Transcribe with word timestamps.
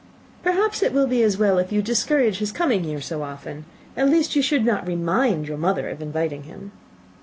"Perhaps 0.41 0.81
it 0.81 0.93
will 0.93 1.05
be 1.05 1.21
as 1.21 1.37
well 1.37 1.59
if 1.59 1.71
you 1.71 1.83
discourage 1.83 2.39
his 2.39 2.51
coming 2.51 2.85
here 2.85 3.01
so 3.01 3.19
very 3.19 3.29
often. 3.33 3.65
At 3.95 4.09
least 4.09 4.35
you 4.35 4.41
should 4.41 4.65
not 4.65 4.87
remind 4.87 5.47
your 5.47 5.59
mother 5.59 5.87
of 5.89 6.01
inviting 6.01 6.41
him." 6.45 6.71